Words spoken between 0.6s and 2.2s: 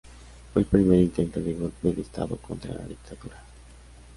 el primer intento de golpe de